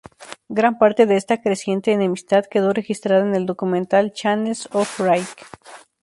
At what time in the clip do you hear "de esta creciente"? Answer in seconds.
1.05-1.91